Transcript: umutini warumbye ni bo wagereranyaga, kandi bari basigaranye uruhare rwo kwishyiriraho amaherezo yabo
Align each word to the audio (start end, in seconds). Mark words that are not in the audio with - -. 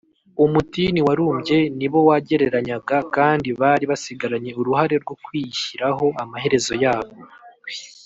umutini 0.45 0.99
warumbye 1.07 1.57
ni 1.77 1.87
bo 1.91 1.99
wagereranyaga, 2.09 2.97
kandi 3.15 3.47
bari 3.61 3.85
basigaranye 3.91 4.51
uruhare 4.61 4.95
rwo 5.03 5.15
kwishyiriraho 5.23 6.05
amaherezo 6.23 6.73
yabo 6.85 7.13